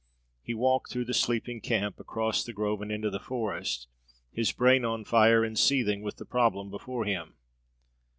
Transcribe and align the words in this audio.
He 0.41 0.55
walked 0.55 0.91
through 0.91 1.05
the 1.05 1.13
sleeping 1.13 1.61
camp, 1.61 1.99
across 1.99 2.43
the 2.43 2.53
grove, 2.53 2.81
and 2.81 2.91
into 2.91 3.11
the 3.11 3.19
forest, 3.19 3.87
his 4.31 4.51
brain 4.51 4.83
on 4.83 5.05
fire 5.05 5.43
and 5.43 5.55
seething 5.59 6.01
with 6.01 6.15
the 6.17 6.25
problem 6.25 6.71
before 6.71 7.05
him. 7.05 7.35